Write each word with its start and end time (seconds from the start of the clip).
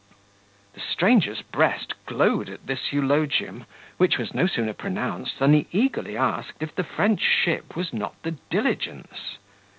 The 0.73 0.79
stranger's 0.79 1.43
breast 1.43 1.93
glowed 2.07 2.49
at 2.49 2.65
this 2.65 2.91
eulogium, 2.91 3.65
which 3.97 4.17
was 4.17 4.33
no 4.33 4.47
sooner 4.47 4.73
pronounced 4.73 5.37
than 5.37 5.53
he 5.53 5.67
eagerly 5.71 6.17
asked 6.17 6.59
if 6.63 6.73
the 6.73 6.83
French 6.83 7.21
ship 7.21 7.75
was 7.75 7.93
not 7.93 8.19
the 8.23 8.31
Diligence? 8.49 9.37